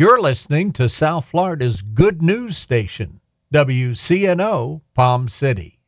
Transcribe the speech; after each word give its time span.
You're 0.00 0.20
listening 0.20 0.70
to 0.74 0.88
South 0.88 1.24
Florida's 1.24 1.82
good 1.82 2.22
news 2.22 2.56
station, 2.56 3.18
WCNO 3.52 4.82
Palm 4.94 5.26
City. 5.26 5.80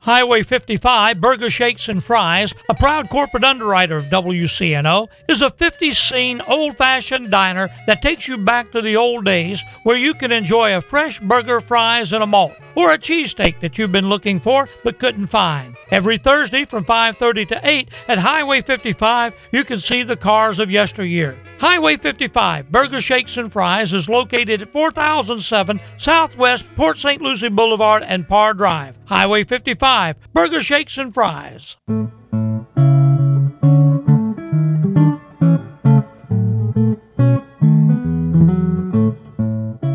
Highway 0.00 0.42
55, 0.42 1.20
Burger 1.20 1.48
Shakes 1.48 1.88
and 1.88 2.02
Fries, 2.02 2.52
a 2.68 2.74
proud 2.74 3.08
corporate 3.10 3.44
underwriter 3.44 3.96
of 3.96 4.06
WCNO, 4.06 5.06
is 5.28 5.40
a 5.40 5.50
50 5.50 5.92
scene 5.92 6.40
old 6.48 6.76
fashioned 6.76 7.30
diner 7.30 7.68
that 7.86 8.02
takes 8.02 8.26
you 8.26 8.38
back 8.38 8.72
to 8.72 8.82
the 8.82 8.96
old 8.96 9.24
days 9.24 9.62
where 9.84 9.96
you 9.96 10.14
can 10.14 10.32
enjoy 10.32 10.76
a 10.76 10.80
fresh 10.80 11.20
burger, 11.20 11.60
fries, 11.60 12.12
and 12.12 12.24
a 12.24 12.26
malt, 12.26 12.54
or 12.74 12.92
a 12.92 12.98
cheesesteak 12.98 13.60
that 13.60 13.78
you've 13.78 13.92
been 13.92 14.08
looking 14.08 14.40
for 14.40 14.68
but 14.82 14.98
couldn't 14.98 15.28
find. 15.28 15.76
Every 15.92 16.18
Thursday 16.18 16.64
from 16.64 16.84
5:30 16.84 17.46
to 17.46 17.60
8 17.62 17.88
at 18.08 18.18
Highway 18.18 18.62
55, 18.62 19.32
you 19.52 19.62
can 19.62 19.78
see 19.78 20.02
the 20.02 20.16
cars 20.16 20.58
of 20.58 20.72
yesteryear. 20.72 21.36
Highway 21.62 21.96
55, 21.96 22.72
Burger 22.72 23.00
Shakes 23.00 23.36
and 23.36 23.52
Fries 23.52 23.92
is 23.92 24.08
located 24.08 24.62
at 24.62 24.72
4007 24.72 25.78
Southwest 25.96 26.66
Port 26.74 26.98
St. 26.98 27.22
Lucie 27.22 27.50
Boulevard 27.50 28.02
and 28.02 28.26
Parr 28.26 28.52
Drive. 28.52 28.98
Highway 29.04 29.44
55, 29.44 30.16
Burger 30.32 30.60
Shakes 30.60 30.98
and 30.98 31.14
Fries. 31.14 31.76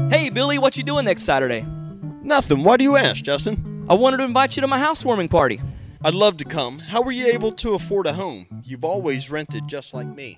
Hey, 0.10 0.30
Billy, 0.30 0.58
what 0.60 0.78
you 0.78 0.84
doing 0.84 1.04
next 1.04 1.24
Saturday? 1.24 1.68
Nothing. 2.24 2.64
Why 2.64 2.78
do 2.78 2.86
you 2.86 2.96
ask, 2.96 3.26
Justin? 3.26 3.86
I 3.90 3.96
wanted 3.96 4.18
to 4.18 4.24
invite 4.24 4.56
you 4.56 4.62
to 4.62 4.68
my 4.68 4.80
housewarming 4.80 5.28
party. 5.28 5.60
I'd 6.02 6.14
love 6.14 6.38
to 6.38 6.46
come. 6.46 6.80
How 6.80 7.02
were 7.02 7.12
you 7.12 7.28
able 7.28 7.52
to 7.52 7.74
afford 7.74 8.06
a 8.06 8.14
home? 8.14 8.48
You've 8.64 8.86
always 8.86 9.30
rented 9.30 9.68
just 9.68 9.94
like 9.94 10.08
me. 10.08 10.38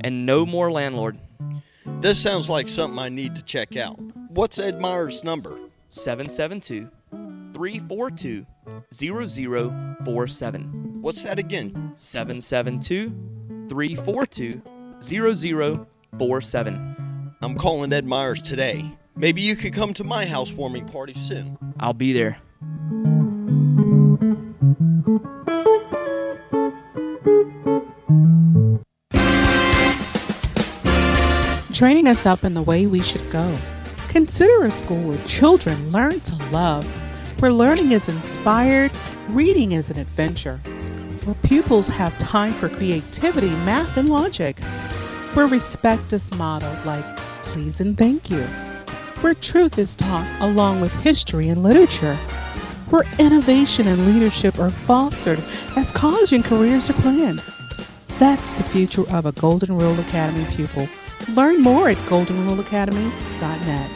and 0.00 0.26
no 0.26 0.46
more 0.46 0.72
landlord. 0.72 1.18
This 2.00 2.20
sounds 2.20 2.50
like 2.50 2.68
something 2.68 2.98
I 2.98 3.08
need 3.08 3.36
to 3.36 3.42
check 3.42 3.76
out. 3.76 3.96
What's 4.30 4.58
Ed 4.58 4.80
Myers' 4.80 5.22
number? 5.22 5.60
772 5.88 6.88
342 7.52 8.46
0047. 8.92 11.02
What's 11.02 11.22
that 11.24 11.38
again? 11.38 11.92
772 11.94 13.10
342 13.68 14.62
0047. 15.00 17.36
I'm 17.42 17.56
calling 17.56 17.92
Ed 17.92 18.06
Myers 18.06 18.40
today. 18.40 18.88
Maybe 19.16 19.42
you 19.42 19.56
could 19.56 19.74
come 19.74 19.92
to 19.94 20.04
my 20.04 20.24
housewarming 20.24 20.86
party 20.86 21.14
soon. 21.14 21.58
I'll 21.78 21.92
be 21.92 22.12
there. 22.12 22.38
Training 31.82 32.06
us 32.06 32.26
up 32.26 32.44
in 32.44 32.54
the 32.54 32.62
way 32.62 32.86
we 32.86 33.02
should 33.02 33.28
go. 33.32 33.58
Consider 34.06 34.66
a 34.66 34.70
school 34.70 35.02
where 35.02 35.24
children 35.24 35.90
learn 35.90 36.20
to 36.20 36.36
love, 36.52 36.86
where 37.40 37.50
learning 37.50 37.90
is 37.90 38.08
inspired, 38.08 38.92
reading 39.30 39.72
is 39.72 39.90
an 39.90 39.98
adventure, 39.98 40.58
where 41.24 41.34
pupils 41.42 41.88
have 41.88 42.16
time 42.18 42.54
for 42.54 42.68
creativity, 42.68 43.50
math, 43.66 43.96
and 43.96 44.08
logic, 44.08 44.60
where 45.34 45.48
respect 45.48 46.12
is 46.12 46.32
modeled 46.34 46.84
like 46.84 47.16
please 47.42 47.80
and 47.80 47.98
thank 47.98 48.30
you, 48.30 48.44
where 49.20 49.34
truth 49.34 49.76
is 49.76 49.96
taught 49.96 50.40
along 50.40 50.80
with 50.80 50.94
history 51.02 51.48
and 51.48 51.64
literature, 51.64 52.14
where 52.90 53.02
innovation 53.18 53.88
and 53.88 54.06
leadership 54.06 54.56
are 54.60 54.70
fostered 54.70 55.42
as 55.76 55.90
college 55.90 56.32
and 56.32 56.44
careers 56.44 56.88
are 56.88 57.02
planned. 57.02 57.42
That's 58.20 58.52
the 58.52 58.62
future 58.62 59.10
of 59.10 59.26
a 59.26 59.32
Golden 59.32 59.76
Rule 59.76 59.98
Academy 59.98 60.46
pupil. 60.54 60.86
Learn 61.28 61.62
more 61.62 61.88
at 61.88 61.96
goldenruleacademy.net. 61.98 63.90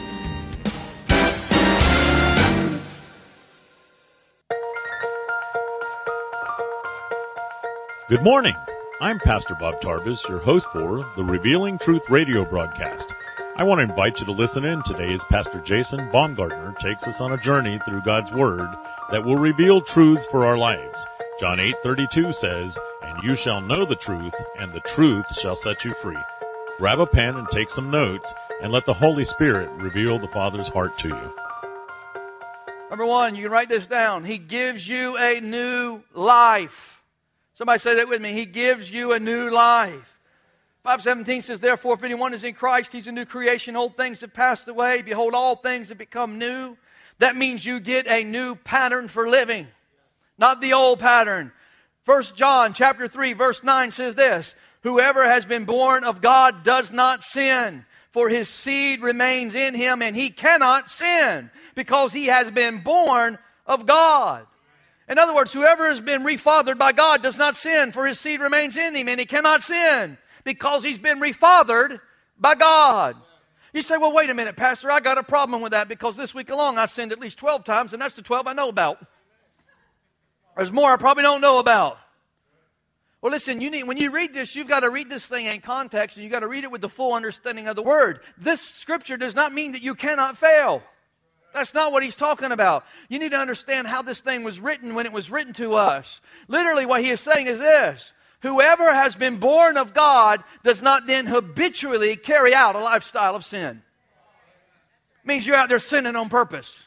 Good 8.09 8.23
morning. 8.23 8.55
I'm 9.01 9.19
Pastor 9.19 9.53
Bob 9.53 9.81
Tarvis, 9.81 10.27
your 10.29 10.39
host 10.39 10.71
for 10.71 11.05
the 11.17 11.23
Revealing 11.23 11.77
Truth 11.77 12.09
radio 12.09 12.45
broadcast. 12.45 13.13
I 13.57 13.63
want 13.63 13.79
to 13.79 13.83
invite 13.83 14.19
you 14.19 14.25
to 14.27 14.31
listen 14.31 14.63
in 14.63 14.81
today 14.83 15.11
as 15.13 15.25
Pastor 15.25 15.59
Jason 15.59 16.09
Baumgartner 16.11 16.73
takes 16.79 17.07
us 17.07 17.19
on 17.19 17.33
a 17.33 17.37
journey 17.37 17.79
through 17.83 18.01
God's 18.03 18.31
Word 18.31 18.69
that 19.11 19.25
will 19.25 19.35
reveal 19.35 19.81
truths 19.81 20.25
for 20.25 20.45
our 20.45 20.57
lives. 20.57 21.05
John 21.39 21.59
8:32 21.59 22.31
says, 22.31 22.79
"And 23.03 23.21
you 23.21 23.35
shall 23.35 23.61
know 23.61 23.83
the 23.83 23.95
truth, 23.95 24.35
and 24.57 24.71
the 24.73 24.79
truth 24.79 25.33
shall 25.35 25.55
set 25.55 25.83
you 25.83 25.93
free." 25.93 26.17
Grab 26.77 26.99
a 26.99 27.07
pen 27.07 27.35
and 27.35 27.49
take 27.49 27.71
some 27.71 27.89
notes, 27.89 28.35
and 28.61 28.71
let 28.71 28.85
the 28.85 28.93
Holy 28.93 29.25
Spirit 29.25 29.69
reveal 29.71 30.19
the 30.19 30.27
Father's 30.27 30.67
heart 30.67 30.97
to 30.99 31.07
you. 31.07 31.35
Number 32.91 33.05
one, 33.05 33.35
you 33.35 33.43
can 33.43 33.51
write 33.51 33.67
this 33.67 33.87
down. 33.87 34.23
He 34.23 34.37
gives 34.37 34.87
you 34.87 35.17
a 35.17 35.41
new 35.41 36.03
life. 36.13 37.03
Somebody 37.55 37.79
say 37.79 37.95
that 37.95 38.07
with 38.07 38.21
me. 38.21 38.33
He 38.33 38.45
gives 38.45 38.91
you 38.91 39.13
a 39.13 39.19
new 39.19 39.49
life. 39.49 40.19
517 40.83 41.41
says, 41.41 41.59
Therefore, 41.59 41.95
if 41.95 42.03
anyone 42.03 42.35
is 42.35 42.43
in 42.43 42.53
Christ, 42.53 42.93
he's 42.93 43.07
a 43.07 43.11
new 43.11 43.25
creation. 43.25 43.75
Old 43.75 43.97
things 43.97 44.21
have 44.21 44.33
passed 44.33 44.67
away. 44.67 45.01
Behold, 45.01 45.33
all 45.33 45.55
things 45.55 45.89
have 45.89 45.97
become 45.97 46.37
new. 46.37 46.77
That 47.17 47.35
means 47.35 47.65
you 47.65 47.79
get 47.79 48.07
a 48.07 48.23
new 48.23 48.55
pattern 48.55 49.07
for 49.07 49.27
living, 49.27 49.67
not 50.37 50.61
the 50.61 50.73
old 50.73 50.99
pattern. 50.99 51.51
First 52.03 52.35
John 52.35 52.73
chapter 52.73 53.07
3, 53.07 53.33
verse 53.33 53.63
9 53.63 53.91
says 53.91 54.13
this 54.13 54.53
Whoever 54.87 55.25
has 55.25 55.45
been 55.45 55.65
born 55.65 56.05
of 56.05 56.21
God 56.21 56.63
does 56.63 56.93
not 56.93 57.21
sin, 57.21 57.85
for 58.11 58.29
his 58.29 58.47
seed 58.47 59.01
remains 59.01 59.53
in 59.53 59.75
him, 59.75 60.01
and 60.01 60.15
he 60.15 60.29
cannot 60.29 60.89
sin 60.89 61.51
because 61.75 62.13
he 62.13 62.27
has 62.27 62.49
been 62.49 62.83
born 62.83 63.37
of 63.65 63.85
God. 63.85 64.47
In 65.09 65.19
other 65.19 65.35
words, 65.35 65.51
whoever 65.51 65.89
has 65.89 65.99
been 65.99 66.23
refathered 66.23 66.77
by 66.77 66.93
God 66.93 67.21
does 67.21 67.37
not 67.37 67.57
sin, 67.57 67.91
for 67.91 68.07
his 68.07 68.17
seed 68.17 68.39
remains 68.39 68.77
in 68.77 68.95
him, 68.95 69.09
and 69.09 69.19
he 69.19 69.25
cannot 69.25 69.61
sin 69.61 70.17
because 70.45 70.85
he's 70.85 70.97
been 70.97 71.19
refathered 71.19 71.99
by 72.39 72.55
God. 72.55 73.17
You 73.73 73.81
say, 73.81 73.97
well, 73.97 74.13
wait 74.13 74.29
a 74.29 74.33
minute, 74.33 74.55
Pastor, 74.55 74.89
I 74.89 75.01
got 75.01 75.17
a 75.17 75.23
problem 75.23 75.61
with 75.61 75.73
that 75.73 75.89
because 75.89 76.15
this 76.15 76.33
week 76.33 76.49
alone 76.49 76.77
I 76.77 76.85
sinned 76.85 77.11
at 77.11 77.19
least 77.19 77.37
12 77.39 77.65
times, 77.65 77.91
and 77.91 78.01
that's 78.01 78.13
the 78.13 78.21
12 78.21 78.47
I 78.47 78.53
know 78.53 78.69
about. 78.69 79.05
There's 80.55 80.71
more 80.71 80.93
I 80.93 80.95
probably 80.95 81.23
don't 81.23 81.41
know 81.41 81.59
about. 81.59 81.99
Well, 83.21 83.31
listen, 83.31 83.61
you 83.61 83.71
need, 83.71 83.83
when 83.83 83.97
you 83.97 84.11
read 84.11 84.33
this, 84.33 84.55
you've 84.55 84.67
got 84.67 84.81
to 84.81 84.89
read 84.89 85.09
this 85.09 85.25
thing 85.25 85.47
in 85.47 85.59
context, 85.61 86.17
and 86.17 86.23
you've 86.23 86.31
got 86.31 86.41
to 86.41 86.47
read 86.47 86.63
it 86.63 86.71
with 86.71 86.81
the 86.81 86.89
full 86.89 87.13
understanding 87.13 87.67
of 87.67 87.75
the 87.75 87.81
word. 87.81 88.19
This 88.37 88.61
scripture 88.61 89.17
does 89.17 89.33
not 89.33 89.53
mean 89.53 89.71
that 89.71 89.81
you 89.81 89.95
cannot 89.95 90.37
fail. 90.37 90.83
That's 91.53 91.73
not 91.73 91.91
what 91.91 92.03
he's 92.03 92.15
talking 92.15 92.51
about. 92.51 92.85
You 93.09 93.17
need 93.17 93.31
to 93.31 93.39
understand 93.39 93.87
how 93.87 94.03
this 94.03 94.19
thing 94.19 94.43
was 94.43 94.59
written 94.59 94.93
when 94.93 95.07
it 95.07 95.11
was 95.11 95.31
written 95.31 95.53
to 95.53 95.73
us. 95.73 96.21
Literally, 96.47 96.85
what 96.85 97.01
he 97.01 97.09
is 97.09 97.19
saying 97.19 97.47
is 97.47 97.57
this 97.57 98.13
Whoever 98.41 98.93
has 98.93 99.15
been 99.15 99.37
born 99.37 99.77
of 99.77 99.95
God 99.95 100.43
does 100.63 100.83
not 100.83 101.07
then 101.07 101.25
habitually 101.25 102.15
carry 102.15 102.53
out 102.53 102.75
a 102.75 102.79
lifestyle 102.79 103.35
of 103.35 103.43
sin. 103.43 103.81
means 105.23 105.47
you're 105.47 105.55
out 105.55 105.69
there 105.69 105.79
sinning 105.79 106.15
on 106.15 106.29
purpose. 106.29 106.77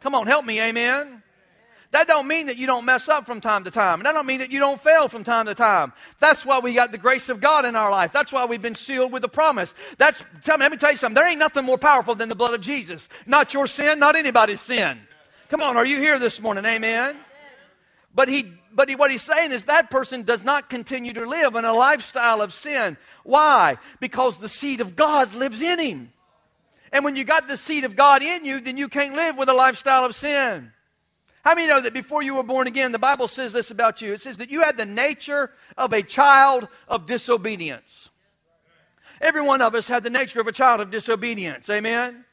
Come 0.00 0.14
on, 0.14 0.26
help 0.26 0.44
me, 0.44 0.60
amen. 0.60 1.22
That 1.92 2.06
don't 2.06 2.26
mean 2.26 2.46
that 2.46 2.56
you 2.56 2.66
don't 2.66 2.84
mess 2.84 3.08
up 3.08 3.26
from 3.26 3.40
time 3.40 3.64
to 3.64 3.70
time. 3.70 4.00
And 4.00 4.06
that 4.06 4.12
don't 4.12 4.26
mean 4.26 4.40
that 4.40 4.50
you 4.50 4.58
don't 4.58 4.80
fail 4.80 5.08
from 5.08 5.24
time 5.24 5.46
to 5.46 5.54
time. 5.54 5.92
That's 6.18 6.44
why 6.44 6.58
we 6.58 6.74
got 6.74 6.92
the 6.92 6.98
grace 6.98 7.28
of 7.28 7.40
God 7.40 7.64
in 7.64 7.76
our 7.76 7.90
life. 7.90 8.12
That's 8.12 8.32
why 8.32 8.44
we've 8.44 8.62
been 8.62 8.74
sealed 8.74 9.12
with 9.12 9.22
the 9.22 9.28
promise. 9.28 9.72
That's 9.96 10.22
tell 10.42 10.58
me, 10.58 10.64
let 10.64 10.72
me 10.72 10.78
tell 10.78 10.90
you 10.90 10.96
something. 10.96 11.14
There 11.14 11.28
ain't 11.28 11.38
nothing 11.38 11.64
more 11.64 11.78
powerful 11.78 12.14
than 12.14 12.28
the 12.28 12.34
blood 12.34 12.54
of 12.54 12.60
Jesus. 12.60 13.08
Not 13.26 13.54
your 13.54 13.66
sin, 13.66 13.98
not 13.98 14.16
anybody's 14.16 14.60
sin. 14.60 14.98
Come 15.48 15.62
on, 15.62 15.76
are 15.76 15.86
you 15.86 15.98
here 15.98 16.18
this 16.18 16.40
morning? 16.40 16.64
Amen. 16.64 17.16
But 18.14 18.28
he 18.28 18.52
but 18.76 18.90
he, 18.90 18.94
what 18.94 19.10
he's 19.10 19.22
saying 19.22 19.52
is 19.52 19.64
that 19.64 19.90
person 19.90 20.22
does 20.22 20.44
not 20.44 20.68
continue 20.68 21.14
to 21.14 21.24
live 21.24 21.54
in 21.54 21.64
a 21.64 21.72
lifestyle 21.72 22.42
of 22.42 22.52
sin. 22.52 22.98
Why? 23.24 23.78
Because 24.00 24.38
the 24.38 24.50
seed 24.50 24.82
of 24.82 24.94
God 24.94 25.32
lives 25.32 25.62
in 25.62 25.78
him. 25.78 26.12
And 26.92 27.02
when 27.02 27.16
you 27.16 27.24
got 27.24 27.48
the 27.48 27.56
seed 27.56 27.84
of 27.84 27.96
God 27.96 28.22
in 28.22 28.44
you, 28.44 28.60
then 28.60 28.76
you 28.76 28.88
can't 28.88 29.14
live 29.14 29.38
with 29.38 29.48
a 29.48 29.54
lifestyle 29.54 30.04
of 30.04 30.14
sin. 30.14 30.72
How 31.46 31.54
many 31.54 31.68
know 31.68 31.80
that 31.80 31.94
before 31.94 32.24
you 32.24 32.34
were 32.34 32.42
born 32.42 32.66
again, 32.66 32.90
the 32.90 32.98
Bible 32.98 33.28
says 33.28 33.52
this 33.52 33.70
about 33.70 34.02
you? 34.02 34.12
It 34.12 34.20
says 34.20 34.38
that 34.38 34.50
you 34.50 34.62
had 34.62 34.76
the 34.76 34.84
nature 34.84 35.52
of 35.78 35.92
a 35.92 36.02
child 36.02 36.66
of 36.88 37.06
disobedience. 37.06 38.08
Every 39.20 39.42
one 39.42 39.62
of 39.62 39.72
us 39.76 39.86
had 39.86 40.02
the 40.02 40.10
nature 40.10 40.40
of 40.40 40.48
a 40.48 40.52
child 40.52 40.80
of 40.80 40.90
disobedience. 40.90 41.70
Amen? 41.70 42.24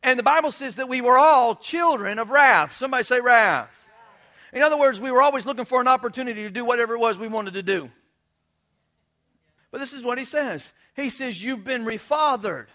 And 0.00 0.16
the 0.16 0.22
Bible 0.22 0.52
says 0.52 0.76
that 0.76 0.88
we 0.88 1.00
were 1.00 1.18
all 1.18 1.56
children 1.56 2.20
of 2.20 2.30
wrath. 2.30 2.72
Somebody 2.72 3.02
say 3.02 3.18
wrath. 3.18 3.90
In 4.52 4.62
other 4.62 4.78
words, 4.78 5.00
we 5.00 5.10
were 5.10 5.22
always 5.22 5.44
looking 5.44 5.64
for 5.64 5.80
an 5.80 5.88
opportunity 5.88 6.44
to 6.44 6.50
do 6.50 6.64
whatever 6.64 6.94
it 6.94 7.00
was 7.00 7.18
we 7.18 7.26
wanted 7.26 7.54
to 7.54 7.64
do. 7.64 7.90
But 9.72 9.80
this 9.80 9.92
is 9.92 10.04
what 10.04 10.18
he 10.18 10.24
says 10.24 10.70
He 10.94 11.10
says, 11.10 11.42
You've 11.42 11.64
been 11.64 11.84
refathered. 11.84 12.66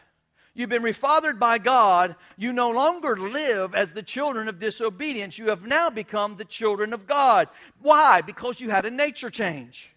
You've 0.57 0.69
been 0.69 0.81
refathered 0.81 1.37
by 1.37 1.59
God. 1.59 2.15
You 2.35 2.51
no 2.51 2.71
longer 2.71 3.15
live 3.15 3.75
as 3.75 3.91
the 3.91 4.01
children 4.01 4.47
of 4.47 4.57
disobedience. 4.57 5.37
You 5.37 5.49
have 5.49 5.67
now 5.67 5.91
become 5.91 6.35
the 6.35 6.45
children 6.45 6.93
of 6.93 7.05
God. 7.05 7.47
Why? 7.79 8.21
Because 8.21 8.59
you 8.59 8.71
had 8.71 8.83
a 8.83 8.89
nature 8.89 9.29
change. 9.29 9.93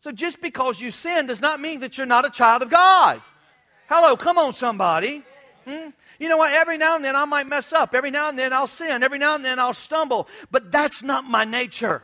So 0.00 0.10
just 0.10 0.40
because 0.40 0.80
you 0.80 0.90
sin 0.90 1.26
does 1.26 1.42
not 1.42 1.60
mean 1.60 1.80
that 1.80 1.98
you're 1.98 2.06
not 2.06 2.24
a 2.24 2.30
child 2.30 2.62
of 2.62 2.70
God. 2.70 3.20
Hello, 3.90 4.16
come 4.16 4.38
on, 4.38 4.54
somebody. 4.54 5.22
Hmm? 5.66 5.90
You 6.18 6.30
know 6.30 6.38
what? 6.38 6.54
Every 6.54 6.78
now 6.78 6.96
and 6.96 7.04
then 7.04 7.14
I 7.14 7.26
might 7.26 7.46
mess 7.46 7.74
up. 7.74 7.94
Every 7.94 8.10
now 8.10 8.30
and 8.30 8.38
then 8.38 8.54
I'll 8.54 8.66
sin. 8.66 9.02
Every 9.02 9.18
now 9.18 9.34
and 9.34 9.44
then 9.44 9.58
I'll 9.58 9.74
stumble. 9.74 10.28
But 10.50 10.72
that's 10.72 11.02
not 11.02 11.24
my 11.24 11.44
nature. 11.44 12.02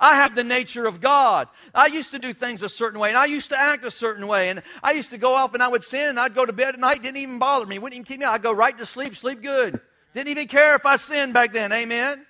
I 0.00 0.16
have 0.16 0.34
the 0.34 0.44
nature 0.44 0.86
of 0.86 1.00
God. 1.00 1.48
I 1.74 1.86
used 1.86 2.10
to 2.12 2.18
do 2.18 2.32
things 2.32 2.62
a 2.62 2.68
certain 2.68 3.00
way, 3.00 3.08
and 3.08 3.18
I 3.18 3.26
used 3.26 3.50
to 3.50 3.58
act 3.58 3.84
a 3.84 3.90
certain 3.90 4.26
way, 4.26 4.50
and 4.50 4.62
I 4.82 4.92
used 4.92 5.10
to 5.10 5.18
go 5.18 5.34
off 5.34 5.54
and 5.54 5.62
I 5.62 5.68
would 5.68 5.84
sin, 5.84 6.08
and 6.08 6.20
I'd 6.20 6.34
go 6.34 6.46
to 6.46 6.52
bed 6.52 6.74
at 6.74 6.80
night, 6.80 7.02
didn't 7.02 7.16
even 7.18 7.38
bother 7.38 7.66
me, 7.66 7.78
wouldn't 7.78 7.96
even 7.96 8.04
keep 8.04 8.20
me. 8.20 8.26
I'd 8.26 8.42
go 8.42 8.52
right 8.52 8.76
to 8.78 8.86
sleep, 8.86 9.16
sleep 9.16 9.42
good. 9.42 9.80
Didn't 10.14 10.28
even 10.28 10.48
care 10.48 10.74
if 10.74 10.86
I 10.86 10.96
sinned 10.96 11.34
back 11.34 11.52
then. 11.52 11.72
Amen. 11.72 12.24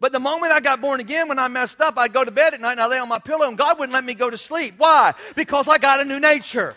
But 0.00 0.12
the 0.12 0.20
moment 0.20 0.52
I 0.52 0.60
got 0.60 0.80
born 0.80 0.98
again, 1.00 1.28
when 1.28 1.38
I 1.38 1.48
messed 1.48 1.80
up, 1.80 1.96
I'd 1.96 2.12
go 2.12 2.24
to 2.24 2.30
bed 2.30 2.54
at 2.54 2.60
night 2.60 2.72
and 2.72 2.80
I 2.80 2.86
lay 2.86 2.98
on 2.98 3.08
my 3.08 3.18
pillow, 3.18 3.48
and 3.48 3.56
God 3.56 3.78
wouldn't 3.78 3.94
let 3.94 4.04
me 4.04 4.14
go 4.14 4.30
to 4.30 4.38
sleep. 4.38 4.74
Why? 4.78 5.14
Because 5.36 5.68
I 5.68 5.78
got 5.78 6.00
a 6.00 6.04
new 6.04 6.18
nature. 6.18 6.76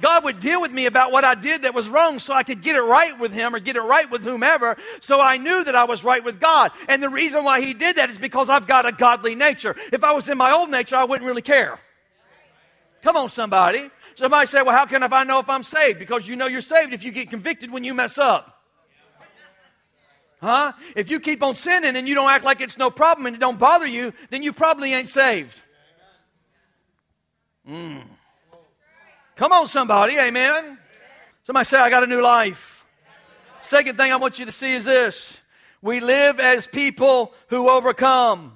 God 0.00 0.24
would 0.24 0.38
deal 0.38 0.60
with 0.60 0.72
me 0.72 0.86
about 0.86 1.12
what 1.12 1.24
I 1.24 1.34
did 1.34 1.62
that 1.62 1.74
was 1.74 1.88
wrong 1.88 2.18
so 2.18 2.34
I 2.34 2.42
could 2.42 2.62
get 2.62 2.76
it 2.76 2.82
right 2.82 3.18
with 3.18 3.32
Him 3.32 3.54
or 3.54 3.60
get 3.60 3.76
it 3.76 3.80
right 3.80 4.10
with 4.10 4.24
whomever. 4.24 4.76
So 5.00 5.20
I 5.20 5.36
knew 5.36 5.64
that 5.64 5.74
I 5.74 5.84
was 5.84 6.04
right 6.04 6.22
with 6.22 6.40
God. 6.40 6.72
And 6.88 7.02
the 7.02 7.08
reason 7.08 7.44
why 7.44 7.60
He 7.60 7.74
did 7.74 7.96
that 7.96 8.10
is 8.10 8.18
because 8.18 8.48
I've 8.48 8.66
got 8.66 8.86
a 8.86 8.92
godly 8.92 9.34
nature. 9.34 9.76
If 9.92 10.04
I 10.04 10.12
was 10.12 10.28
in 10.28 10.38
my 10.38 10.52
old 10.52 10.70
nature, 10.70 10.96
I 10.96 11.04
wouldn't 11.04 11.26
really 11.26 11.42
care. 11.42 11.78
Come 13.02 13.16
on, 13.16 13.28
somebody. 13.28 13.90
Somebody 14.16 14.46
say, 14.46 14.62
Well, 14.62 14.74
how 14.74 14.86
can 14.86 15.02
I 15.02 15.24
know 15.24 15.38
if 15.38 15.48
I'm 15.48 15.62
saved? 15.62 15.98
Because 15.98 16.26
you 16.26 16.36
know 16.36 16.46
you're 16.46 16.60
saved 16.60 16.92
if 16.92 17.04
you 17.04 17.12
get 17.12 17.30
convicted 17.30 17.70
when 17.70 17.84
you 17.84 17.94
mess 17.94 18.18
up. 18.18 18.58
Huh? 20.40 20.72
If 20.94 21.10
you 21.10 21.18
keep 21.18 21.42
on 21.42 21.54
sinning 21.54 21.96
and 21.96 22.08
you 22.08 22.14
don't 22.14 22.30
act 22.30 22.44
like 22.44 22.60
it's 22.60 22.78
no 22.78 22.90
problem 22.90 23.26
and 23.26 23.34
it 23.34 23.40
don't 23.40 23.58
bother 23.58 23.86
you, 23.86 24.12
then 24.30 24.42
you 24.42 24.52
probably 24.52 24.94
ain't 24.94 25.08
saved. 25.08 25.56
Mm. 27.68 28.06
Come 29.38 29.52
on, 29.52 29.68
somebody. 29.68 30.18
Amen. 30.18 30.78
Somebody 31.44 31.64
say, 31.64 31.78
I 31.78 31.90
got 31.90 32.02
a 32.02 32.08
new 32.08 32.20
life. 32.20 32.84
Second 33.60 33.96
thing 33.96 34.10
I 34.10 34.16
want 34.16 34.40
you 34.40 34.46
to 34.46 34.52
see 34.52 34.74
is 34.74 34.84
this 34.84 35.32
we 35.80 36.00
live 36.00 36.40
as 36.40 36.66
people 36.66 37.32
who 37.46 37.70
overcome. 37.70 38.52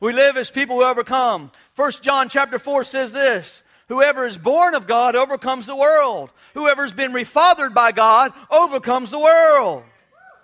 We 0.00 0.12
live 0.12 0.36
as 0.36 0.50
people 0.50 0.78
who 0.78 0.82
overcome. 0.82 1.52
First 1.74 2.02
John 2.02 2.28
chapter 2.28 2.58
4 2.58 2.82
says 2.82 3.12
this 3.12 3.60
Whoever 3.86 4.26
is 4.26 4.36
born 4.36 4.74
of 4.74 4.88
God 4.88 5.14
overcomes 5.14 5.66
the 5.66 5.76
world. 5.76 6.32
Whoever's 6.54 6.92
been 6.92 7.12
refathered 7.12 7.72
by 7.72 7.92
God 7.92 8.32
overcomes 8.50 9.12
the 9.12 9.20
world. 9.20 9.84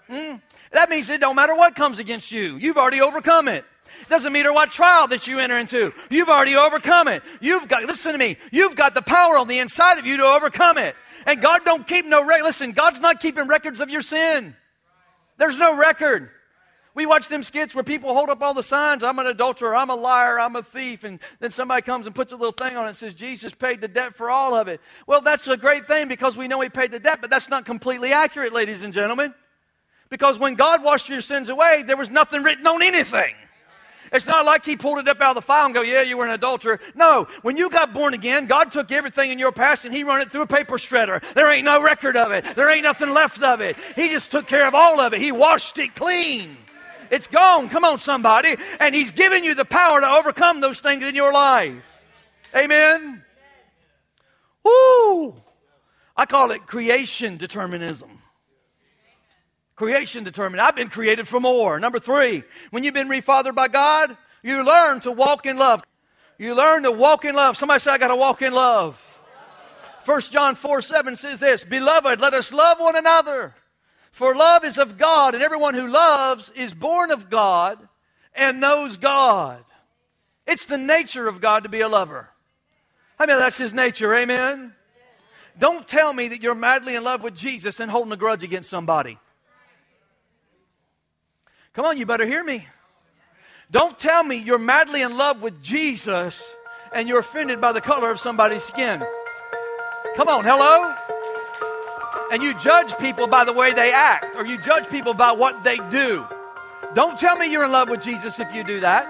Hmm? 0.07 0.37
That 0.71 0.89
means 0.89 1.11
it 1.11 1.21
don't 1.21 1.35
matter 1.35 1.57
what 1.57 1.75
comes 1.75 1.99
against 1.99 2.31
you, 2.31 2.59
you've 2.59 2.79
already 2.79 3.01
overcome 3.01 3.49
it. 3.49 3.65
Doesn't 4.09 4.33
matter 4.33 4.53
what 4.53 4.73
trial 4.73 5.09
that 5.09 5.27
you 5.27 5.39
enter 5.39 5.59
into. 5.59 5.93
You've 6.11 6.29
already 6.29 6.57
overcome 6.57 7.09
it. 7.09 7.23
You've 7.41 7.69
got, 7.69 7.85
listen 7.85 8.13
to 8.13 8.19
me, 8.19 8.37
you've 8.51 8.77
got 8.77 8.95
the 8.95 9.03
power 9.03 9.37
on 9.37 9.49
the 9.49 9.59
inside 9.59 9.99
of 9.99 10.07
you 10.07 10.17
to 10.19 10.25
overcome 10.25 10.79
it. 10.79 10.97
And 11.27 11.41
God 11.41 11.65
don't 11.65 11.87
keep 11.87 12.07
no 12.07 12.25
record. 12.25 12.45
Listen, 12.45 12.73
God's 12.73 13.01
not 13.01 13.21
keeping 13.21 13.47
records 13.47 13.81
of 13.81 13.91
your 13.91 14.03
sin. 14.03 14.57
There's 15.39 15.59
no 15.59 15.77
record. 15.77 16.31
We 16.95 17.07
watch 17.07 17.29
them 17.29 17.43
skits 17.43 17.75
where 17.75 17.85
people 17.85 18.13
hold 18.13 18.29
up 18.29 18.43
all 18.43 18.53
the 18.53 18.63
signs 18.63 19.03
I'm 19.03 19.19
an 19.19 19.27
adulterer, 19.27 19.75
I'm 19.75 19.89
a 19.89 19.95
liar, 19.95 20.39
I'm 20.39 20.57
a 20.57 20.63
thief. 20.63 21.05
And 21.05 21.21
then 21.41 21.51
somebody 21.51 21.83
comes 21.83 22.07
and 22.07 22.15
puts 22.15 22.33
a 22.33 22.37
little 22.37 22.53
thing 22.53 22.77
on 22.77 22.85
it 22.85 22.89
and 22.89 22.97
says, 22.97 23.15
Jesus 23.15 23.55
paid 23.55 23.81
the 23.81 23.89
debt 23.89 24.15
for 24.15 24.31
all 24.31 24.55
of 24.55 24.69
it. 24.69 24.81
Well, 25.07 25.23
that's 25.23 25.47
a 25.49 25.57
great 25.57 25.87
thing 25.87 26.09
because 26.09 26.37
we 26.37 26.49
know 26.49 26.61
He 26.61 26.69
paid 26.69 26.91
the 26.91 27.01
debt, 27.01 27.19
but 27.21 27.31
that's 27.31 27.49
not 27.49 27.65
completely 27.65 28.13
accurate, 28.13 28.53
ladies 28.53 28.83
and 28.83 28.93
gentlemen. 28.93 29.33
Because 30.11 30.39
when 30.39 30.55
God 30.55 30.85
washed 30.85 31.09
your 31.09 31.23
sins 31.23 31.49
away, 31.49 31.83
there 31.87 31.97
was 31.97 32.11
nothing 32.11 32.43
written 32.43 32.67
on 32.67 32.83
anything. 32.83 33.35
It's 34.13 34.27
not 34.27 34.45
like 34.45 34.65
he 34.65 34.77
pulled 34.77 34.99
it 34.99 35.09
up 35.09 35.21
out 35.21 35.31
of 35.31 35.35
the 35.37 35.43
file 35.43 35.65
and 35.65 35.75
go, 35.75 35.81
yeah, 35.81 36.03
you 36.03 36.19
were 36.19 36.27
an 36.27 36.33
adulterer. 36.33 36.81
No, 36.95 37.27
when 37.41 37.57
you 37.57 37.71
got 37.71 37.95
born 37.95 38.13
again, 38.13 38.47
God 38.47 38.71
took 38.71 38.93
everything 38.93 39.33
in 39.33 39.39
your 39.39 39.53
past 39.53 39.85
and 39.85 39.95
he 39.95 40.05
run 40.05 40.21
it 40.21 40.31
through 40.31 40.43
a 40.43 40.47
paper 40.47 40.77
shredder. 40.77 41.23
There 41.35 41.51
ain't 41.51 41.65
no 41.65 41.83
record 41.83 42.17
of 42.17 42.31
it. 42.31 42.45
There 42.55 42.69
ain't 42.69 42.83
nothing 42.83 43.11
left 43.11 43.43
of 43.43 43.61
it. 43.61 43.77
He 43.97 44.09
just 44.09 44.31
took 44.31 44.47
care 44.47 44.67
of 44.67 44.75
all 44.75 45.01
of 45.01 45.15
it. 45.15 45.21
He 45.21 45.33
washed 45.33 45.79
it 45.79 45.95
clean. 45.95 46.57
It's 47.11 47.27
gone. 47.27 47.69
Come 47.69 47.85
on, 47.85 47.99
somebody. 47.99 48.57
And 48.81 48.95
he's 48.95 49.13
given 49.13 49.45
you 49.45 49.55
the 49.55 49.65
power 49.65 50.01
to 50.01 50.09
overcome 50.09 50.61
those 50.61 50.81
things 50.81 51.05
in 51.05 51.15
your 51.15 51.33
life. 51.33 51.75
Amen. 52.55 53.23
Woo! 54.65 55.35
I 56.17 56.27
call 56.27 56.51
it 56.51 56.67
creation 56.67 57.37
determinism. 57.37 58.22
Creation 59.83 60.23
determined. 60.23 60.61
I've 60.61 60.77
been 60.77 60.91
created 60.91 61.27
for 61.27 61.41
more. 61.41 61.81
Number 61.81 61.99
three, 61.99 62.45
when 62.71 62.85
you've 62.85 62.95
been 62.95 63.09
refathered 63.09 63.57
by 63.57 63.67
God, 63.67 64.17
you 64.41 64.65
learn 64.65 65.01
to 65.01 65.11
walk 65.11 65.45
in 65.45 65.57
love. 65.57 65.83
You 66.39 66.55
learn 66.55 66.85
to 66.85 66.93
walk 66.93 67.25
in 67.25 67.35
love. 67.35 67.57
Somebody 67.57 67.81
say, 67.81 67.91
I 67.91 67.99
got 67.99 68.07
to 68.07 68.15
walk 68.15 68.43
in 68.43 68.53
love. 68.53 68.97
1 70.05 70.21
John 70.31 70.55
4 70.55 70.83
7 70.83 71.17
says 71.17 71.41
this 71.41 71.65
Beloved, 71.65 72.21
let 72.21 72.33
us 72.33 72.53
love 72.53 72.79
one 72.79 72.95
another. 72.95 73.57
For 74.13 74.37
love 74.37 74.65
is 74.65 74.79
of 74.79 74.99
God, 74.99 75.35
and 75.35 75.43
everyone 75.43 75.75
who 75.75 75.89
loves 75.89 76.51
is 76.51 76.73
born 76.73 77.11
of 77.11 77.29
God 77.29 77.89
and 78.37 78.61
knows 78.61 78.97
God. 78.97 79.65
It's 80.47 80.67
the 80.67 80.79
nature 80.79 81.27
of 81.27 81.41
God 81.41 81.65
to 81.65 81.69
be 81.69 81.81
a 81.81 81.89
lover. 81.89 82.31
I 83.19 83.27
mean, 83.27 83.37
that's 83.37 83.59
his 83.59 83.73
nature, 83.73 84.15
amen? 84.15 84.75
Don't 85.59 85.89
tell 85.89 86.13
me 86.13 86.29
that 86.29 86.41
you're 86.41 86.55
madly 86.55 86.95
in 86.95 87.03
love 87.03 87.25
with 87.25 87.35
Jesus 87.35 87.81
and 87.81 87.91
holding 87.91 88.13
a 88.13 88.17
grudge 88.17 88.45
against 88.45 88.71
somebody. 88.71 89.19
Come 91.75 91.87
on, 91.87 91.97
you 91.97 92.05
better 92.05 92.27
hear 92.27 92.45
me. 92.45 92.67
Don't 93.71 93.99
tell 93.99 94.23
me 94.23 94.37
you're 94.37 94.59
madly 94.59 95.01
in 95.01 95.17
love 95.17 95.41
with 95.41 95.63
Jesus 95.63 96.53
and 96.93 97.09
you're 97.09 97.21
offended 97.21 97.63
by 97.63 97.73
the 97.73 97.81
color 97.81 98.11
of 98.11 98.21
somebody's 98.21 98.63
skin. 98.63 99.03
Come 100.15 100.29
on, 100.29 100.45
hello? 100.45 100.95
And 102.31 102.43
you 102.43 102.53
judge 102.59 102.99
people 102.99 103.27
by 103.27 103.45
the 103.45 103.53
way 103.53 103.73
they 103.73 103.93
act, 103.93 104.37
or 104.37 104.45
you 104.45 104.59
judge 104.59 104.89
people 104.91 105.15
by 105.15 105.33
what 105.33 105.65
they 105.65 105.79
do. 105.89 106.27
Don't 106.95 107.19
tell 107.19 107.37
me 107.37 107.51
you're 107.51 107.65
in 107.65 107.73
love 107.73 107.89
with 107.89 108.03
Jesus 108.03 108.39
if 108.39 108.53
you 108.53 108.63
do 108.65 108.81
that. 108.81 109.09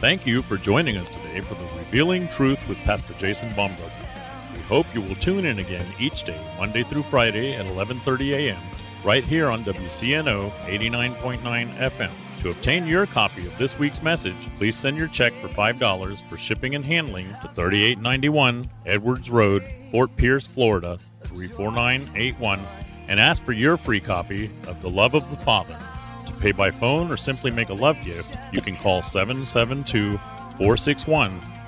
Thank 0.00 0.26
you 0.26 0.42
for 0.42 0.58
joining 0.58 0.98
us 0.98 1.08
today 1.08 1.40
for 1.40 1.54
the 1.54 1.64
Revealing 1.76 2.28
Truth 2.28 2.68
with 2.68 2.78
Pastor 2.78 3.14
Jason 3.14 3.52
Baumgartner 3.54 4.07
hope 4.68 4.86
you 4.94 5.00
will 5.00 5.16
tune 5.16 5.44
in 5.44 5.58
again 5.58 5.86
each 5.98 6.24
day, 6.24 6.40
Monday 6.58 6.84
through 6.84 7.02
Friday 7.04 7.54
at 7.54 7.66
11:30 7.66 8.32
a.m. 8.34 8.62
right 9.04 9.24
here 9.24 9.48
on 9.48 9.64
WCNO 9.64 10.50
89.9 10.66 11.40
FM. 11.74 12.12
To 12.42 12.50
obtain 12.50 12.86
your 12.86 13.06
copy 13.06 13.44
of 13.46 13.58
this 13.58 13.78
week's 13.80 14.02
message, 14.02 14.48
please 14.58 14.76
send 14.76 14.96
your 14.96 15.08
check 15.08 15.32
for 15.40 15.48
$5 15.48 16.28
for 16.28 16.36
shipping 16.36 16.76
and 16.76 16.84
handling 16.84 17.26
to 17.42 17.48
3891 17.48 18.64
Edwards 18.86 19.28
Road, 19.28 19.62
Fort 19.90 20.14
Pierce, 20.14 20.46
Florida 20.46 20.98
34981 21.24 22.60
and 23.08 23.18
ask 23.18 23.42
for 23.42 23.52
your 23.52 23.76
free 23.76 24.00
copy 24.00 24.50
of 24.66 24.80
The 24.82 24.90
Love 24.90 25.14
of 25.14 25.28
the 25.30 25.36
Father. 25.36 25.76
To 26.26 26.32
pay 26.34 26.52
by 26.52 26.70
phone 26.70 27.10
or 27.10 27.16
simply 27.16 27.50
make 27.50 27.70
a 27.70 27.74
love 27.74 27.96
gift, 28.04 28.36
you 28.52 28.60
can 28.60 28.76
call 28.76 29.02
772 29.02 30.18
461 30.58 31.40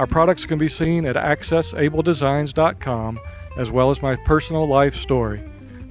Our 0.00 0.06
products 0.06 0.46
can 0.46 0.58
be 0.58 0.70
seen 0.70 1.04
at 1.04 1.16
accessabledesigns.com 1.16 3.20
as 3.58 3.70
well 3.70 3.90
as 3.90 4.00
my 4.00 4.16
personal 4.16 4.66
life 4.66 4.96
story. 4.96 5.42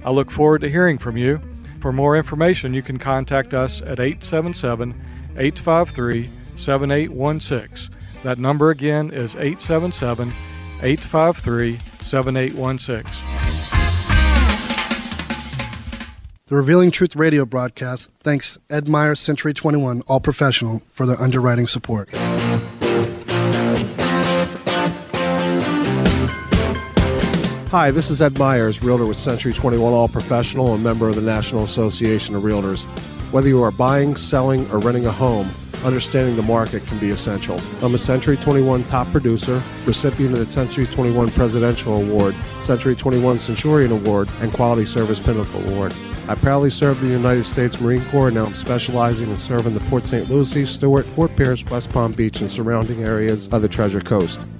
I 0.04 0.10
look 0.10 0.32
forward 0.32 0.62
to 0.62 0.68
hearing 0.68 0.98
from 0.98 1.16
you. 1.16 1.40
For 1.80 1.92
more 1.92 2.16
information, 2.16 2.74
you 2.74 2.82
can 2.82 2.98
contact 2.98 3.54
us 3.54 3.80
at 3.82 4.00
877 4.00 5.00
853 5.36 6.26
7816. 6.26 7.96
That 8.24 8.38
number 8.38 8.70
again 8.70 9.12
is 9.12 9.36
877 9.36 10.32
853 10.82 11.78
7816. 12.00 13.04
The 16.48 16.56
Revealing 16.56 16.90
Truth 16.90 17.14
radio 17.14 17.44
broadcast 17.44 18.10
thanks 18.24 18.58
Ed 18.68 18.88
Meyer 18.88 19.14
Century 19.14 19.54
21 19.54 20.02
All 20.08 20.18
Professional 20.18 20.82
for 20.92 21.06
their 21.06 21.20
underwriting 21.20 21.68
support. 21.68 22.08
Hi, 27.70 27.92
this 27.92 28.10
is 28.10 28.20
Ed 28.20 28.36
Myers, 28.36 28.82
realtor 28.82 29.06
with 29.06 29.16
Century 29.16 29.52
21 29.52 29.92
All 29.92 30.08
Professional 30.08 30.74
and 30.74 30.82
member 30.82 31.08
of 31.08 31.14
the 31.14 31.22
National 31.22 31.62
Association 31.62 32.34
of 32.34 32.42
Realtors. 32.42 32.84
Whether 33.30 33.46
you 33.46 33.62
are 33.62 33.70
buying, 33.70 34.16
selling, 34.16 34.68
or 34.72 34.80
renting 34.80 35.06
a 35.06 35.12
home, 35.12 35.48
understanding 35.84 36.34
the 36.34 36.42
market 36.42 36.84
can 36.86 36.98
be 36.98 37.10
essential. 37.10 37.60
I'm 37.80 37.94
a 37.94 37.98
Century 37.98 38.36
21 38.36 38.82
top 38.86 39.06
producer, 39.12 39.62
recipient 39.86 40.32
of 40.32 40.44
the 40.44 40.50
Century 40.50 40.84
21 40.84 41.30
Presidential 41.30 41.94
Award, 41.94 42.34
Century 42.60 42.96
21 42.96 43.38
Centurion 43.38 43.92
Award, 43.92 44.28
and 44.40 44.52
Quality 44.52 44.84
Service 44.84 45.20
Pinnacle 45.20 45.64
Award. 45.68 45.94
I 46.26 46.34
proudly 46.34 46.70
serve 46.70 47.00
the 47.00 47.06
United 47.06 47.44
States 47.44 47.80
Marine 47.80 48.04
Corps 48.06 48.26
and 48.26 48.36
now 48.36 48.46
I'm 48.46 48.56
specializing 48.56 49.30
in 49.30 49.36
serving 49.36 49.74
the 49.74 49.84
Port 49.88 50.02
St. 50.02 50.28
Lucie, 50.28 50.66
Stuart, 50.66 51.06
Fort 51.06 51.36
Pierce, 51.36 51.64
West 51.66 51.90
Palm 51.90 52.14
Beach, 52.14 52.40
and 52.40 52.50
surrounding 52.50 53.04
areas 53.04 53.46
of 53.52 53.62
the 53.62 53.68
Treasure 53.68 54.00
Coast. 54.00 54.40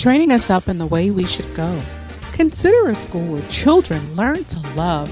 Training 0.00 0.32
us 0.32 0.48
up 0.48 0.66
in 0.66 0.78
the 0.78 0.86
way 0.86 1.10
we 1.10 1.26
should 1.26 1.54
go. 1.54 1.78
Consider 2.32 2.88
a 2.88 2.94
school 2.94 3.34
where 3.34 3.46
children 3.50 4.16
learn 4.16 4.42
to 4.44 4.58
love, 4.74 5.10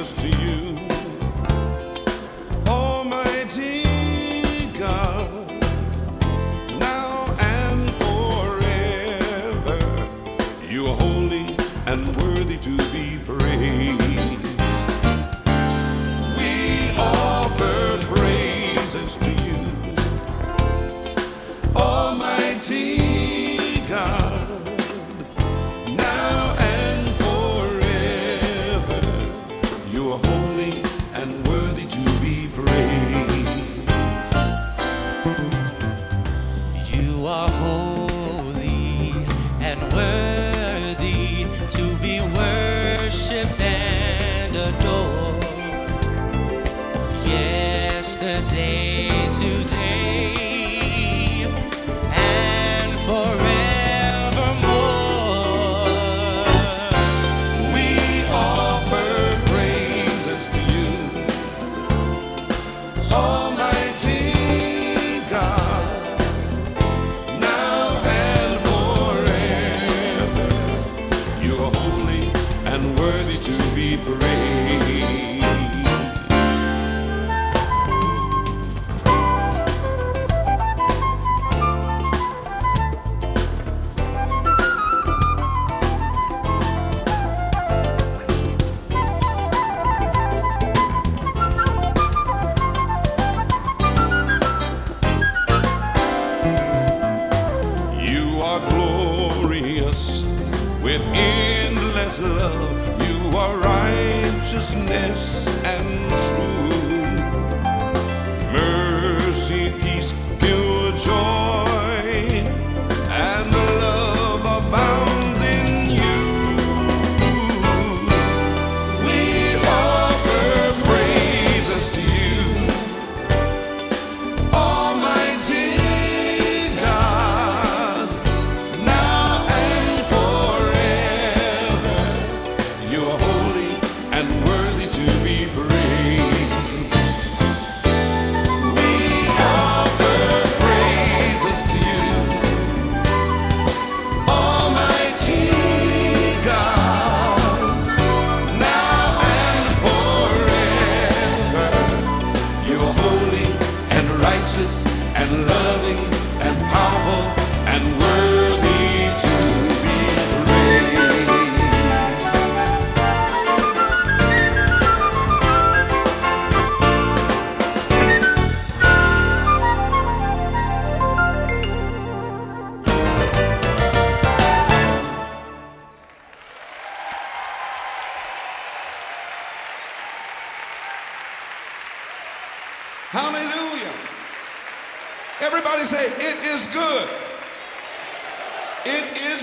to 0.02 0.26
you. 0.26 0.92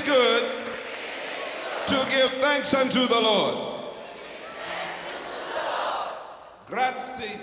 Good 0.09 0.43
to 1.85 1.95
give 2.09 2.31
thanks 2.41 2.73
unto 2.73 3.05
the 3.05 3.19
Lord. 3.19 3.55
Grazie. 6.65 7.37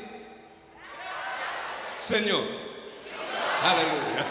Señor. 2.01 2.45
Hallelujah. 3.61 4.25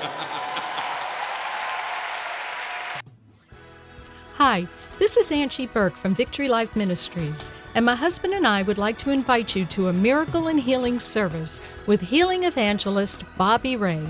Hi, 4.33 4.67
this 4.99 5.15
is 5.15 5.31
Angie 5.31 5.67
Burke 5.67 5.95
from 5.95 6.13
Victory 6.13 6.49
Life 6.49 6.75
Ministries, 6.75 7.53
and 7.73 7.85
my 7.85 7.95
husband 7.95 8.33
and 8.33 8.45
I 8.45 8.63
would 8.63 8.77
like 8.77 8.97
to 8.97 9.11
invite 9.11 9.55
you 9.55 9.63
to 9.63 9.87
a 9.87 9.93
miracle 9.93 10.49
and 10.49 10.59
healing 10.59 10.99
service 10.99 11.61
with 11.87 12.01
healing 12.01 12.43
evangelist 12.43 13.23
Bobby 13.37 13.77
Ray, 13.77 14.05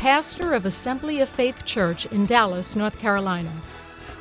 pastor 0.00 0.54
of 0.54 0.64
Assembly 0.64 1.20
of 1.20 1.28
Faith 1.28 1.66
Church 1.66 2.06
in 2.06 2.24
Dallas, 2.24 2.74
North 2.74 2.98
Carolina. 2.98 3.50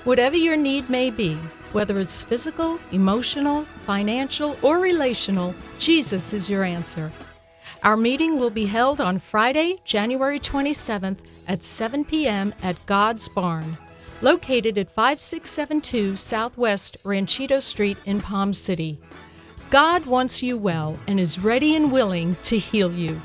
Whatever 0.04 0.36
your 0.36 0.58
need 0.58 0.90
may 0.90 1.10
be, 1.10 1.36
whether 1.72 2.02
it's 2.02 2.22
physical, 2.22 2.78
emotional, 2.92 3.64
financial, 3.64 4.58
or 4.62 4.80
relational, 4.80 5.56
Jesus 5.78 6.34
is 6.34 6.50
your 6.50 6.66
answer. 6.66 7.14
Our 7.82 7.96
meeting 7.96 8.38
will 8.38 8.50
be 8.50 8.66
held 8.66 9.00
on 9.00 9.20
Friday, 9.20 9.80
January 9.86 10.38
27th 10.38 11.20
at 11.48 11.64
7 11.64 12.04
p.m. 12.04 12.54
at 12.62 12.86
God's 12.86 13.30
Barn, 13.30 13.78
located 14.22 14.78
at 14.78 14.92
5672 14.92 16.18
Southwest 16.18 16.98
Ranchito 17.06 17.60
Street 17.60 17.98
in 18.04 18.20
Palm 18.20 18.52
City. 18.52 19.00
God 19.70 20.06
wants 20.06 20.44
you 20.44 20.58
well 20.58 21.00
and 21.08 21.22
is 21.22 21.40
ready 21.40 21.74
and 21.74 21.90
willing 21.90 22.36
to 22.44 22.60
heal 22.60 22.92
you. 22.92 23.22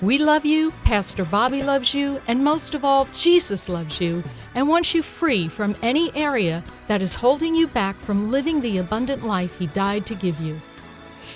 We 0.00 0.18
love 0.18 0.44
you, 0.44 0.70
Pastor 0.84 1.24
Bobby 1.24 1.60
loves 1.60 1.92
you, 1.92 2.20
and 2.28 2.44
most 2.44 2.76
of 2.76 2.84
all, 2.84 3.06
Jesus 3.06 3.68
loves 3.68 4.00
you 4.00 4.22
and 4.54 4.68
wants 4.68 4.94
you 4.94 5.02
free 5.02 5.48
from 5.48 5.74
any 5.82 6.14
area 6.14 6.62
that 6.86 7.02
is 7.02 7.16
holding 7.16 7.52
you 7.52 7.66
back 7.66 7.96
from 7.96 8.30
living 8.30 8.60
the 8.60 8.78
abundant 8.78 9.26
life 9.26 9.58
He 9.58 9.66
died 9.66 10.06
to 10.06 10.14
give 10.14 10.40
you. 10.40 10.60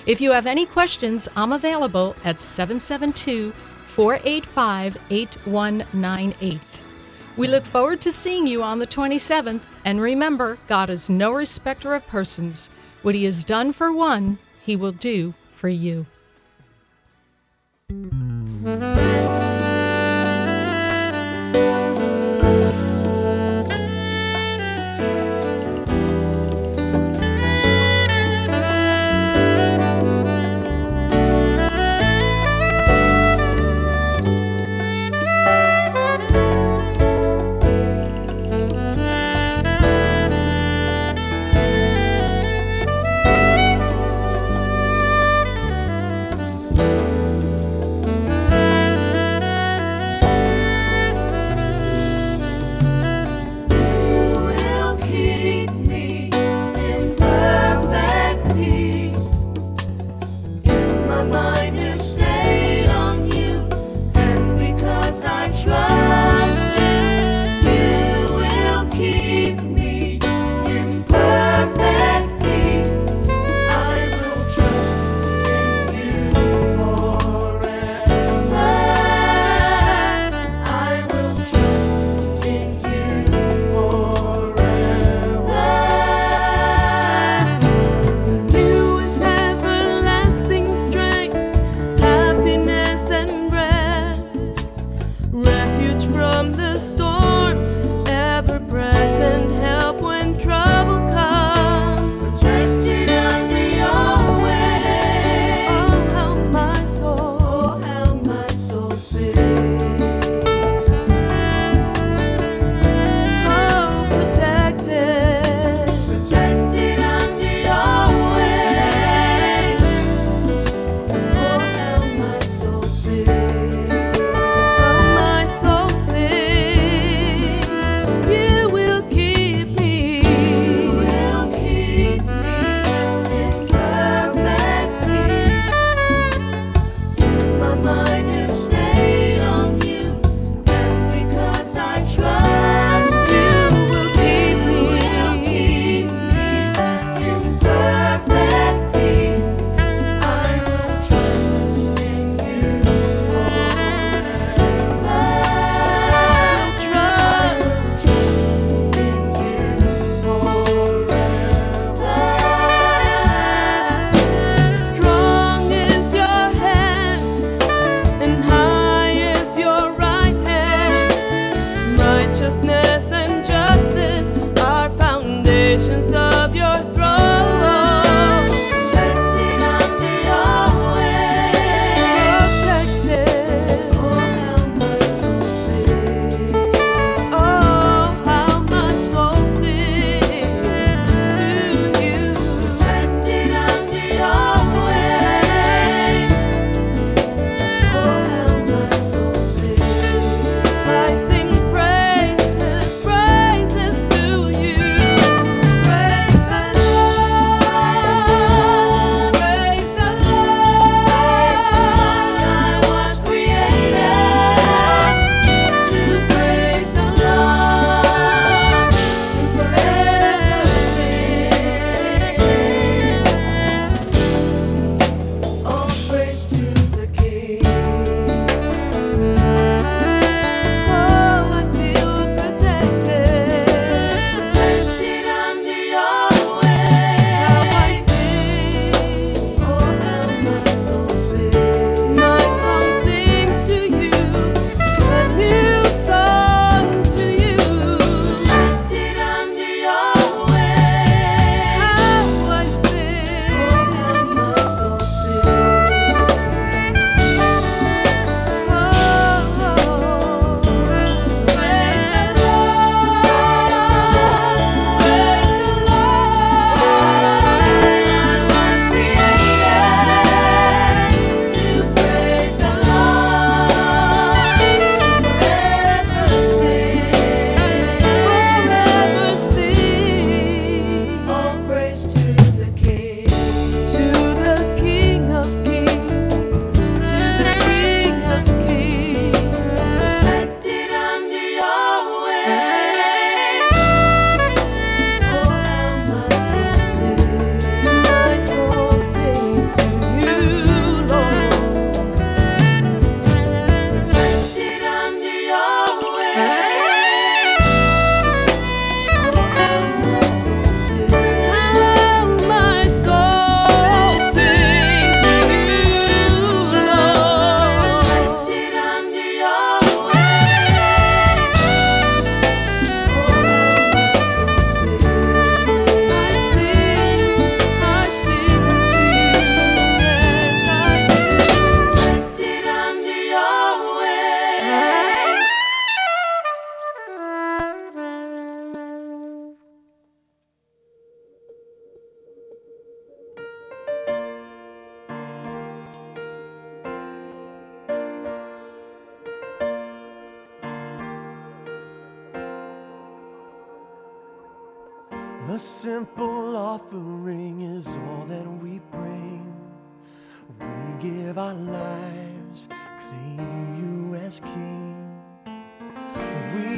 If 0.06 0.20
you 0.20 0.30
have 0.30 0.46
any 0.46 0.64
questions, 0.64 1.28
I'm 1.34 1.50
available 1.50 2.14
at 2.24 2.40
772 2.40 3.50
485 3.50 4.96
8198. 5.10 6.82
We 7.36 7.48
look 7.48 7.64
forward 7.64 8.00
to 8.02 8.12
seeing 8.12 8.46
you 8.46 8.62
on 8.62 8.78
the 8.78 8.86
27th, 8.86 9.62
and 9.84 10.00
remember, 10.00 10.58
God 10.68 10.88
is 10.88 11.10
no 11.10 11.32
respecter 11.32 11.94
of 11.94 12.06
persons. 12.06 12.70
What 13.02 13.16
He 13.16 13.24
has 13.24 13.42
done 13.42 13.72
for 13.72 13.90
one, 13.90 14.38
He 14.62 14.76
will 14.76 14.92
do 14.92 15.34
for 15.52 15.68
you. 15.68 16.06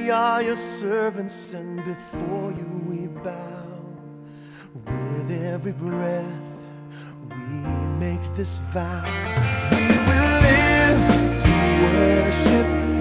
We 0.05 0.11
are 0.11 0.43
your 0.43 0.57
servants, 0.57 1.55
and 1.55 1.83
before 1.83 2.53
you 2.53 2.85
we 2.87 3.07
bow. 3.07 3.65
With 4.85 5.31
every 5.31 5.73
breath, 5.73 6.67
we 7.31 7.37
make 7.99 8.21
this 8.37 8.59
vow. 8.59 9.03
We 9.71 9.87
will 10.09 10.41
live 10.45 11.43
to 11.45 11.55
worship 11.85 12.94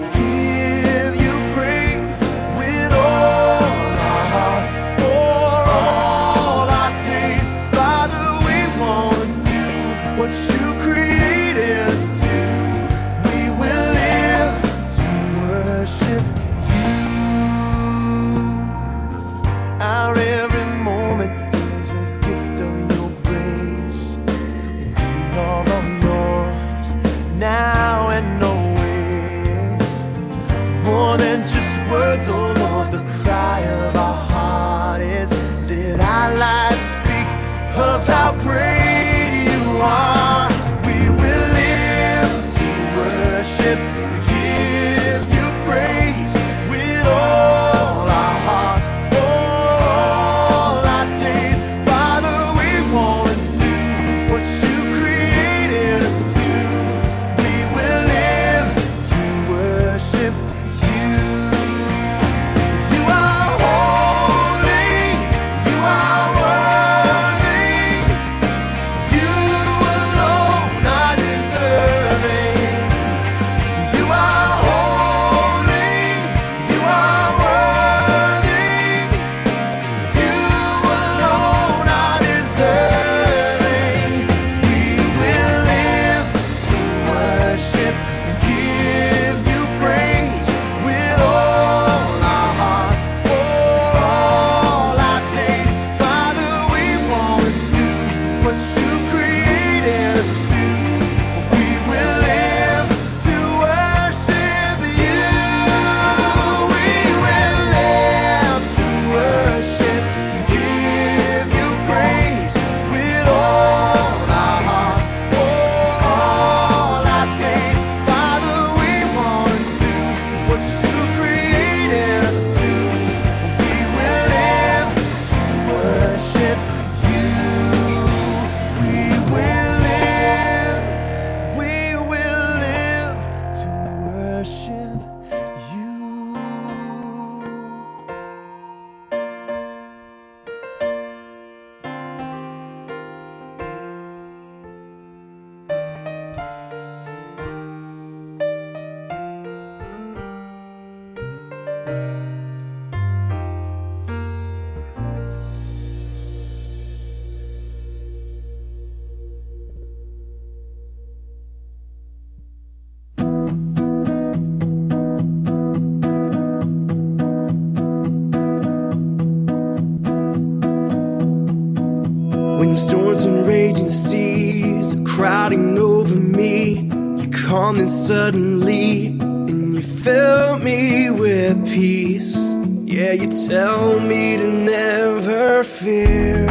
suddenly 178.07 179.05
and 179.07 179.73
you 179.75 179.81
fill 179.81 180.57
me 180.57 181.09
with 181.09 181.55
peace. 181.65 182.35
Yeah, 182.83 183.13
you 183.13 183.27
tell 183.47 184.01
me 184.01 184.35
to 184.35 184.47
never 184.47 185.63
fear. 185.63 186.45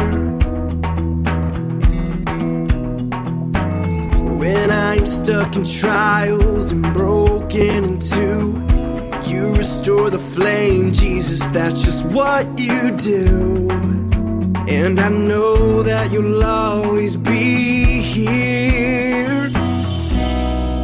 When 4.41 4.71
I'm 4.71 5.05
stuck 5.05 5.55
in 5.55 5.63
trials 5.63 6.71
and 6.71 6.91
broken 6.91 7.83
in 7.89 7.99
two, 7.99 8.59
you 9.29 9.53
restore 9.53 10.09
the 10.09 10.23
flame, 10.33 10.91
Jesus. 10.91 11.45
That's 11.49 11.83
just 11.83 12.03
what 12.05 12.45
you 12.57 12.97
do. 12.97 13.69
And 14.67 14.99
I 14.99 15.09
know 15.09 15.83
that 15.83 16.11
you'll 16.11 16.43
always 16.43 17.15
be 17.15 17.42